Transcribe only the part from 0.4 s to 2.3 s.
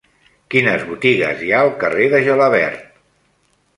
Quines botigues hi ha al carrer de